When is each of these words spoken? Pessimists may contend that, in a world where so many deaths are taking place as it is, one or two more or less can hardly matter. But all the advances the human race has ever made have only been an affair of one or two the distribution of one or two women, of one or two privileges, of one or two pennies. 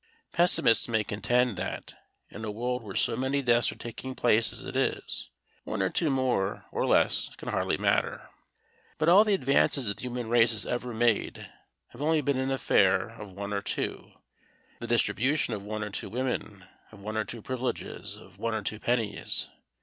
Pessimists 0.31 0.87
may 0.87 1.03
contend 1.03 1.57
that, 1.57 1.93
in 2.31 2.43
a 2.43 2.49
world 2.49 2.81
where 2.81 2.95
so 2.95 3.15
many 3.15 3.43
deaths 3.43 3.71
are 3.71 3.75
taking 3.77 4.15
place 4.15 4.51
as 4.51 4.65
it 4.65 4.75
is, 4.75 5.29
one 5.63 5.83
or 5.83 5.91
two 5.91 6.09
more 6.09 6.65
or 6.71 6.87
less 6.87 7.29
can 7.35 7.49
hardly 7.49 7.77
matter. 7.77 8.27
But 8.97 9.09
all 9.09 9.23
the 9.23 9.35
advances 9.35 9.85
the 9.85 10.01
human 10.01 10.27
race 10.27 10.49
has 10.53 10.65
ever 10.65 10.91
made 10.91 11.47
have 11.89 12.01
only 12.01 12.21
been 12.21 12.39
an 12.39 12.49
affair 12.49 13.09
of 13.11 13.29
one 13.33 13.53
or 13.53 13.61
two 13.61 14.13
the 14.79 14.87
distribution 14.87 15.53
of 15.53 15.61
one 15.61 15.83
or 15.83 15.91
two 15.91 16.09
women, 16.09 16.65
of 16.91 16.99
one 16.99 17.15
or 17.15 17.23
two 17.23 17.43
privileges, 17.43 18.17
of 18.17 18.39
one 18.39 18.55
or 18.55 18.63
two 18.63 18.79
pennies. 18.79 19.49